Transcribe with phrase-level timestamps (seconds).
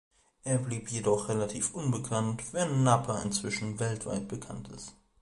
[0.43, 4.95] Es blieb jedoch relativ unbekannt, während Napa inzwischen weltweit bekannt ist.